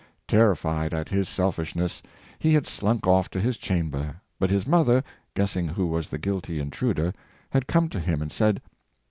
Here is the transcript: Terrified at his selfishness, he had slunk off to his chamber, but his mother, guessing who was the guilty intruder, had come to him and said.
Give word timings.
Terrified 0.27 0.95
at 0.95 1.09
his 1.09 1.29
selfishness, 1.29 2.01
he 2.39 2.53
had 2.55 2.65
slunk 2.65 3.05
off 3.05 3.29
to 3.29 3.39
his 3.39 3.55
chamber, 3.55 4.19
but 4.39 4.49
his 4.49 4.65
mother, 4.65 5.03
guessing 5.35 5.67
who 5.67 5.85
was 5.85 6.09
the 6.09 6.17
guilty 6.17 6.59
intruder, 6.59 7.13
had 7.51 7.67
come 7.67 7.87
to 7.89 7.99
him 7.99 8.19
and 8.19 8.31
said. 8.31 8.63